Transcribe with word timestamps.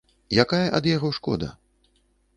Якая 0.43 0.63
ад 0.79 0.89
яго 0.95 1.13
шкода? 1.19 1.53